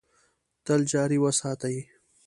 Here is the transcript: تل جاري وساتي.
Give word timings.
تل 0.65 0.81
جاري 0.91 1.17
وساتي. 1.25 1.75